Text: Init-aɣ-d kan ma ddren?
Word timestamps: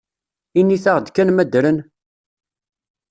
Init-aɣ-d 0.59 1.07
kan 1.11 1.29
ma 1.31 1.43
ddren? 1.47 1.77